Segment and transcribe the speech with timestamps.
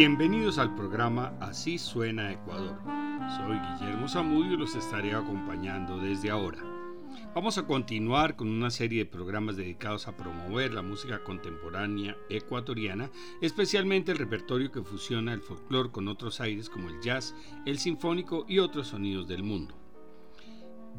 [0.00, 2.74] Bienvenidos al programa Así suena Ecuador.
[3.36, 6.58] Soy Guillermo Zamudio y los estaré acompañando desde ahora.
[7.34, 13.10] Vamos a continuar con una serie de programas dedicados a promover la música contemporánea ecuatoriana,
[13.42, 17.34] especialmente el repertorio que fusiona el folclore con otros aires como el jazz,
[17.66, 19.79] el sinfónico y otros sonidos del mundo.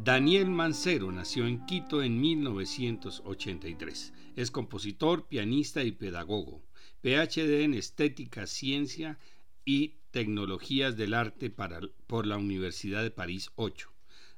[0.03, 4.13] Daniel Mancero nació en Quito en 1983.
[4.35, 6.63] Es compositor, pianista y pedagogo.
[7.03, 9.19] PhD en Estética, Ciencia
[9.63, 13.91] y Tecnologías del Arte por la Universidad de París 8.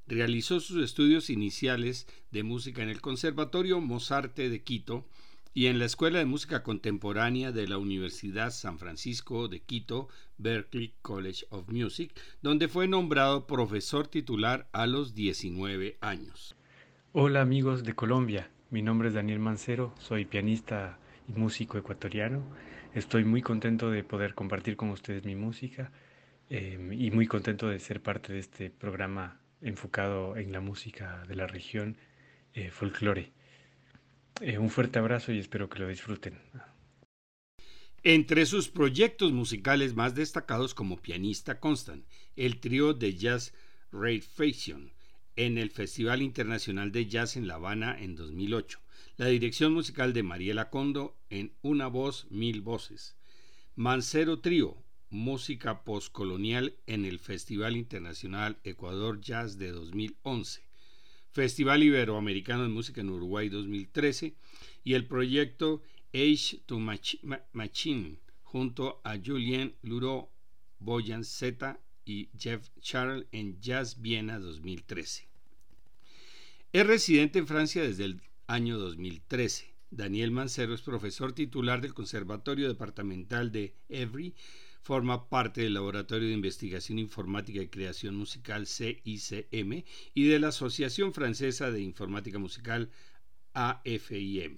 [0.06, 5.08] Realizó sus estudios iniciales de música en el Conservatorio Mozarte de Quito
[5.54, 10.08] y en la Escuela de Música Contemporánea de la Universidad San Francisco de Quito,
[10.40, 16.56] Berklee College of Music, donde fue nombrado profesor titular a los 19 años.
[17.12, 22.44] Hola amigos de Colombia, mi nombre es Daniel Mancero, soy pianista y músico ecuatoriano.
[22.96, 25.92] Estoy muy contento de poder compartir con ustedes mi música
[26.50, 31.36] em, y muy contento de ser parte de este programa enfocado en la música de
[31.36, 31.98] la región
[32.54, 33.32] eh, folclore.
[34.42, 36.40] Eh, un fuerte abrazo y espero que lo disfruten.
[38.04, 43.54] Entre sus proyectos musicales más destacados como pianista constan el trío de jazz
[43.92, 44.92] Ray Fashion
[45.36, 48.80] en el Festival Internacional de Jazz en La Habana en 2008,
[49.18, 53.16] la dirección musical de Mariela Condo en Una voz, mil voces.
[53.76, 60.63] Mancero Trío, música postcolonial en el Festival Internacional Ecuador Jazz de 2011.
[61.34, 64.36] Festival Iberoamericano de Música en Uruguay 2013
[64.84, 65.82] y el proyecto
[66.14, 70.30] Age to Machine junto a Julien Luro,
[70.78, 75.28] Boyan Z y Jeff Charles en Jazz Viena 2013.
[76.72, 79.74] Es residente en Francia desde el año 2013.
[79.90, 84.36] Daniel Mancero es profesor titular del Conservatorio Departamental de Evry,
[84.84, 89.84] forma parte del Laboratorio de Investigación Informática y Creación Musical CICM
[90.14, 92.90] y de la Asociación Francesa de Informática Musical
[93.54, 94.58] AFIM.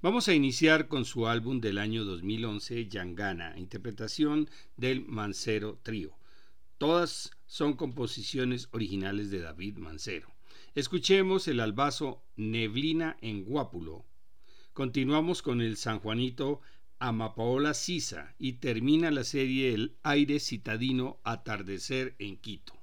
[0.00, 4.48] Vamos a iniciar con su álbum del año 2011, Yangana, interpretación
[4.78, 6.16] del Mancero Trío.
[6.78, 10.32] Todas son composiciones originales de David Mancero.
[10.74, 14.06] Escuchemos el albazo Neblina en Guápulo.
[14.72, 16.62] Continuamos con el San Juanito
[17.04, 22.81] Amapaola Sisa y termina la serie El aire citadino Atardecer en Quito.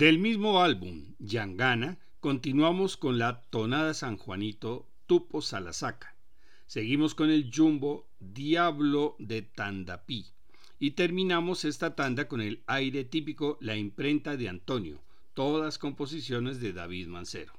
[0.00, 6.16] Del mismo álbum, Yangana, continuamos con la tonada San Juanito Tupo Salasaca.
[6.66, 10.24] Seguimos con el jumbo Diablo de Tandapí.
[10.78, 15.02] Y terminamos esta tanda con el aire típico La imprenta de Antonio,
[15.34, 17.52] todas composiciones de David Mancero.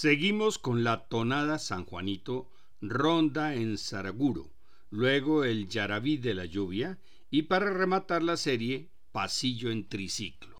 [0.00, 2.48] Seguimos con la tonada San Juanito,
[2.80, 4.52] ronda en Saraguro,
[4.90, 7.00] luego el Yarabí de la lluvia
[7.32, 10.57] y para rematar la serie, Pasillo en triciclo.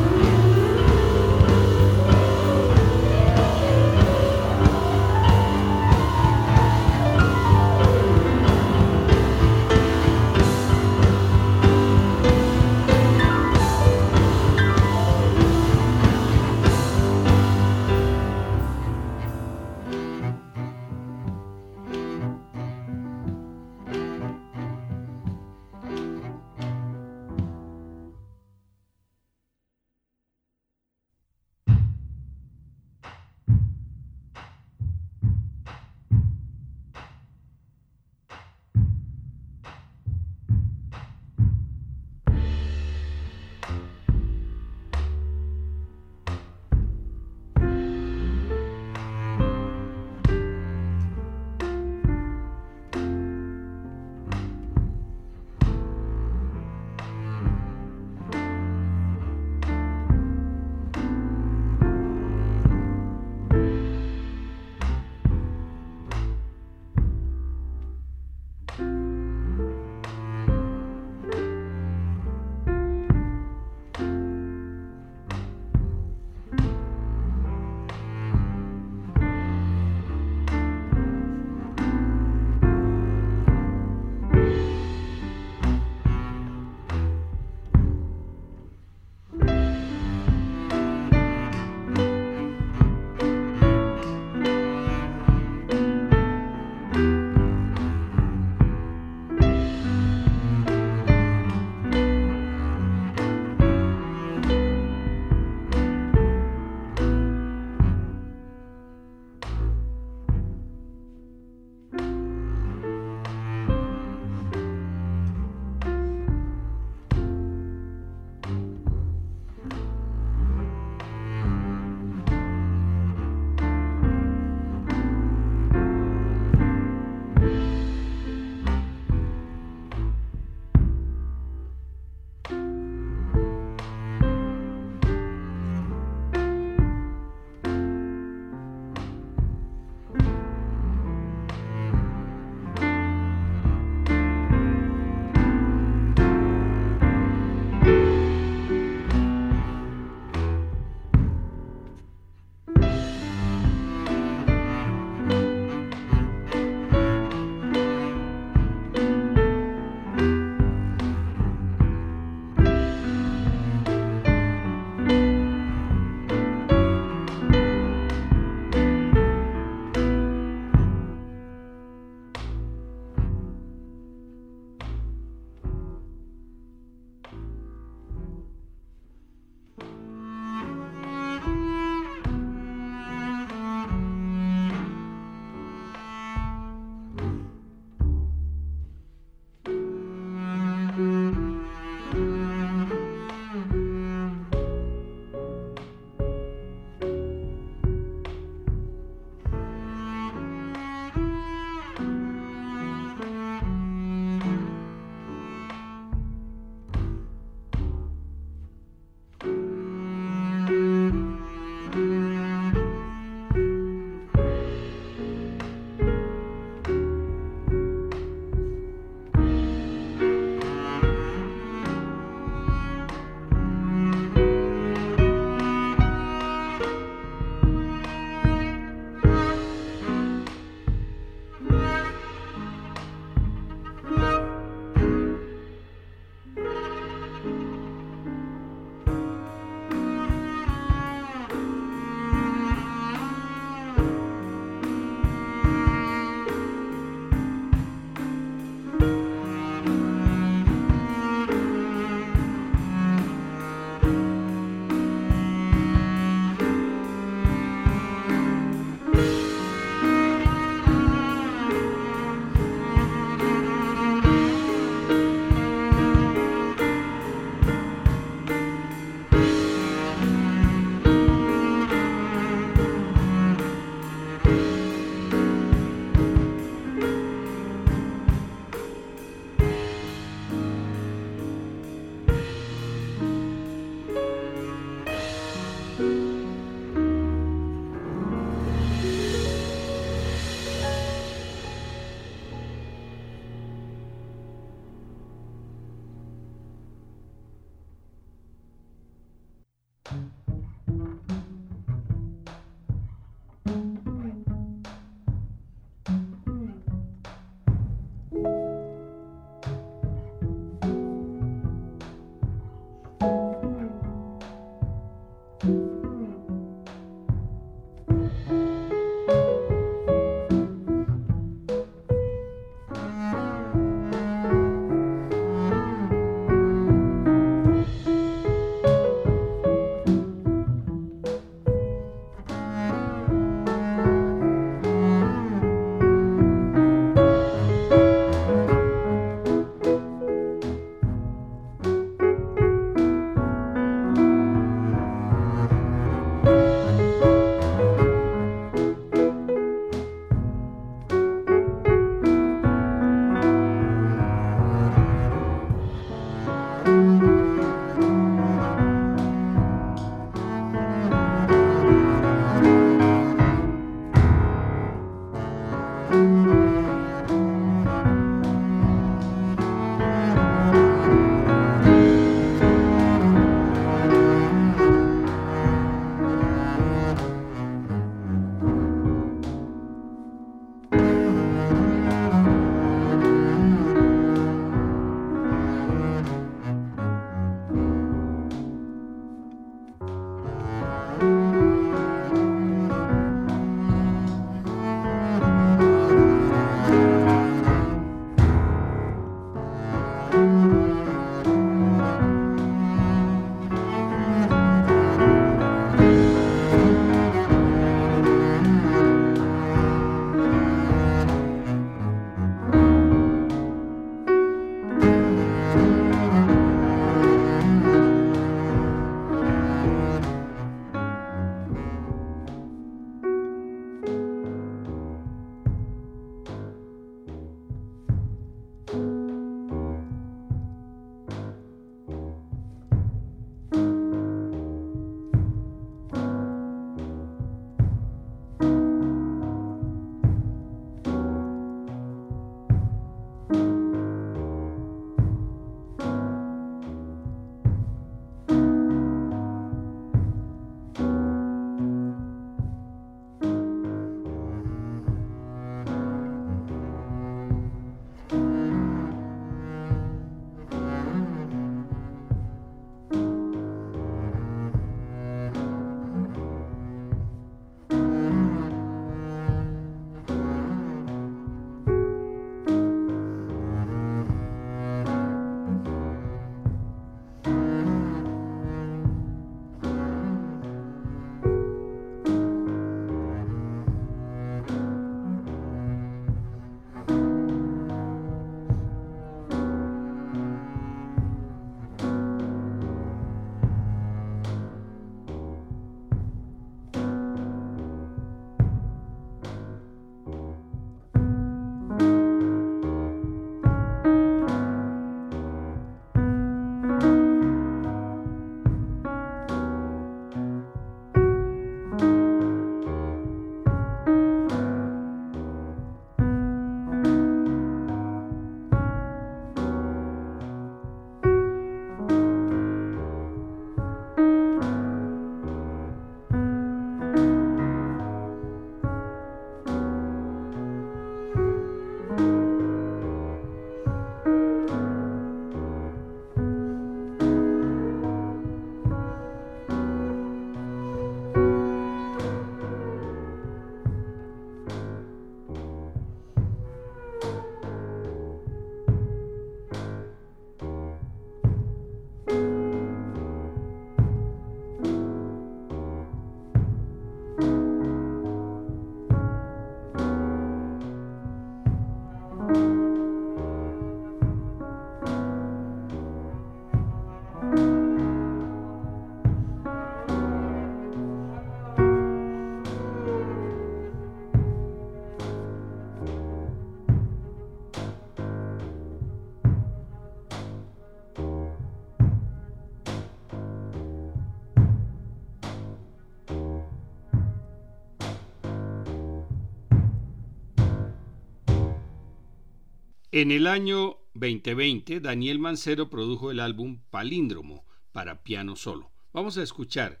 [593.14, 598.90] En el año 2020, Daniel Mancero produjo el álbum Palíndromo para piano solo.
[599.12, 600.00] Vamos a escuchar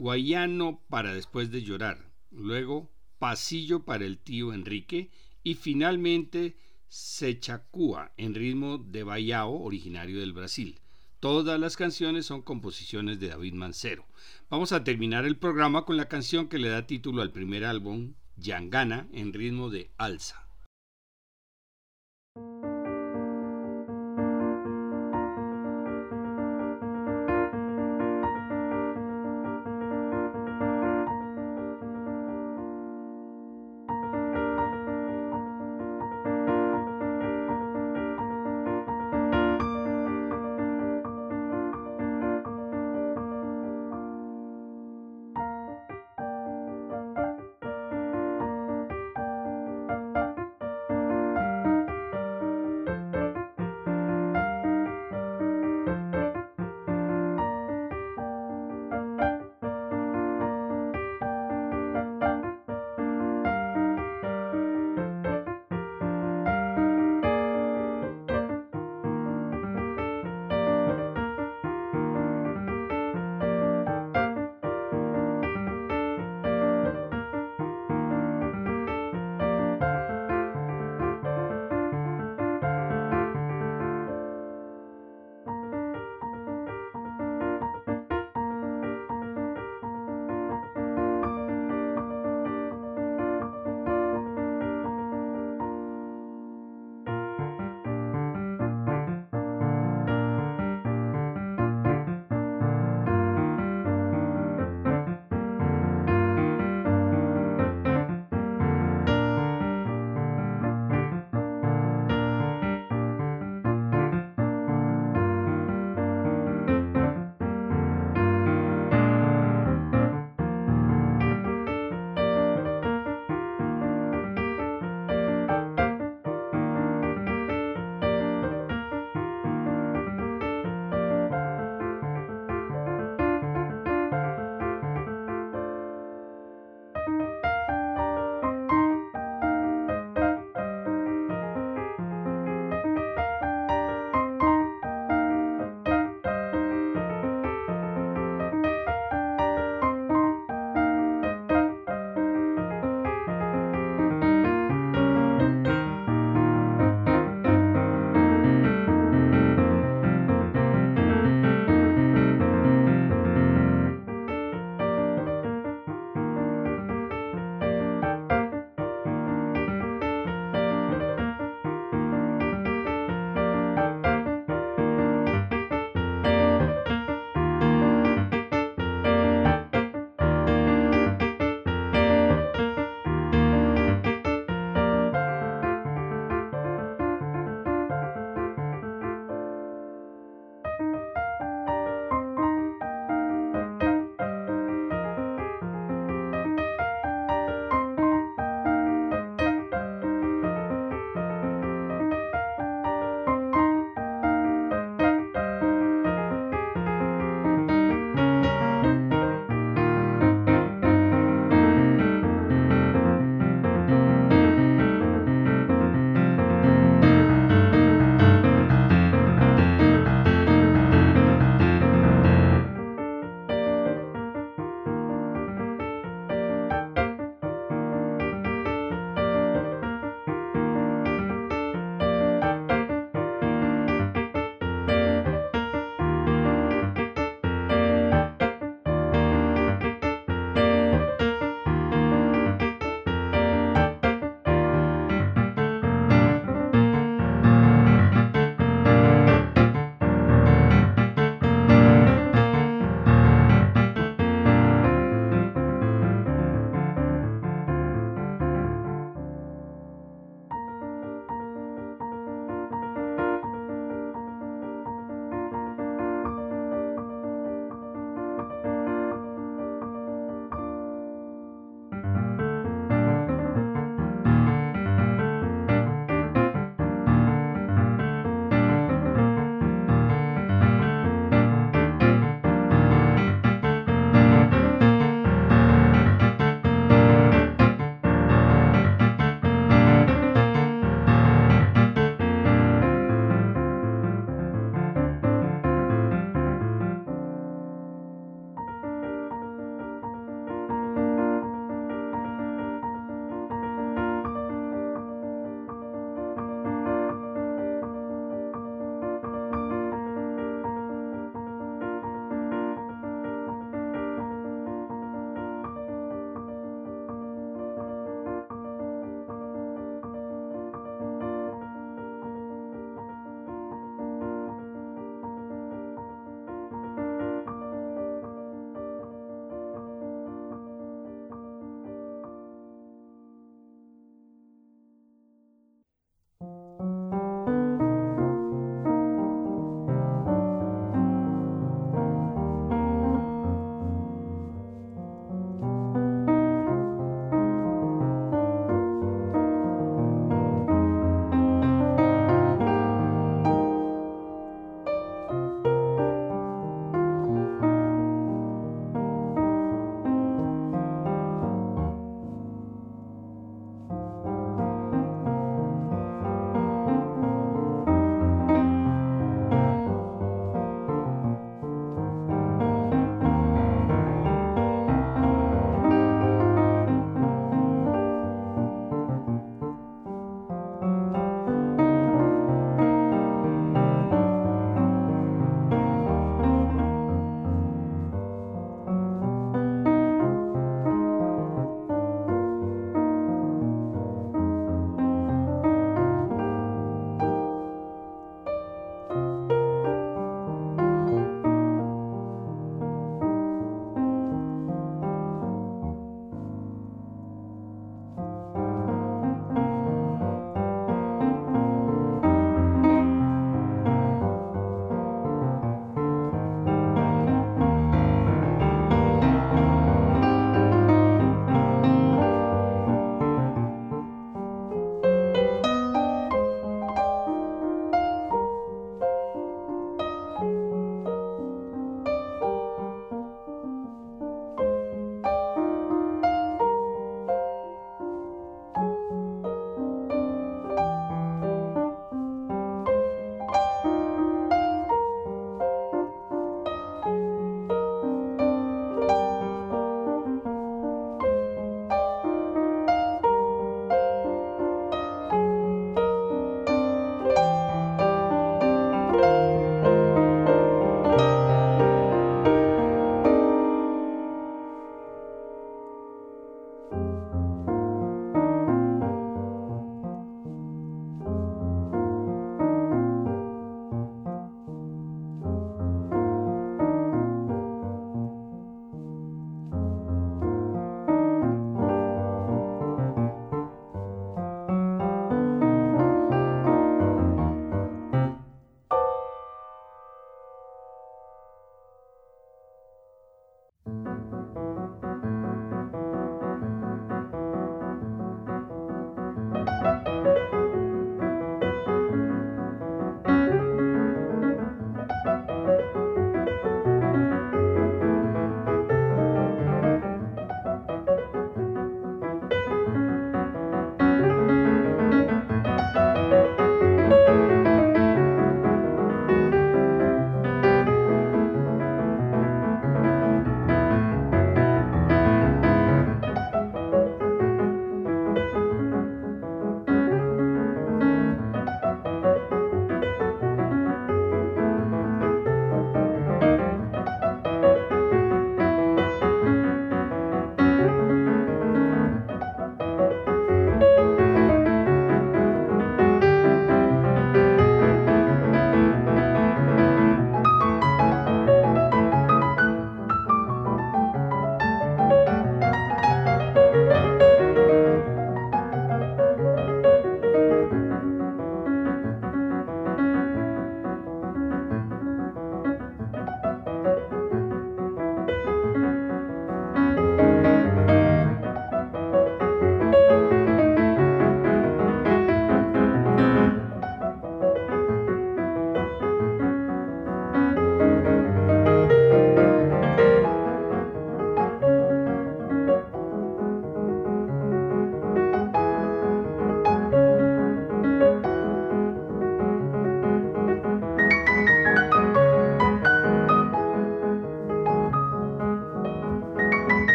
[0.00, 2.90] Guayano para después de llorar, luego
[3.20, 5.12] Pasillo para el tío Enrique
[5.44, 6.56] y finalmente
[6.88, 10.80] Sechacúa en ritmo de Baiao, originario del Brasil.
[11.20, 14.06] Todas las canciones son composiciones de David Mancero.
[14.50, 18.14] Vamos a terminar el programa con la canción que le da título al primer álbum,
[18.36, 20.47] Yangana, en ritmo de alza.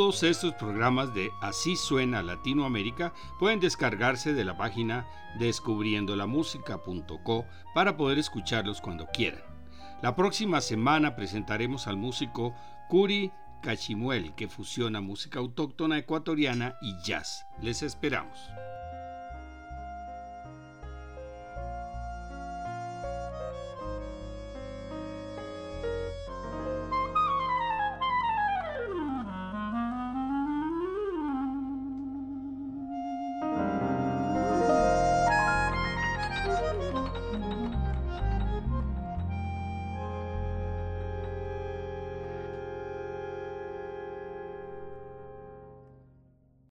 [0.00, 5.06] Todos estos programas de Así suena Latinoamérica pueden descargarse de la página
[5.38, 7.44] descubriendolamusica.co
[7.74, 9.42] para poder escucharlos cuando quieran.
[10.00, 12.54] La próxima semana presentaremos al músico
[12.88, 13.30] Curi
[13.60, 17.44] Cachimuel, que fusiona música autóctona ecuatoriana y jazz.
[17.60, 18.38] Les esperamos.